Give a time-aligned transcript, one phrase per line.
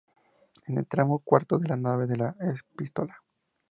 [0.65, 3.21] En el tramo cuarto de la nave de la Epístola.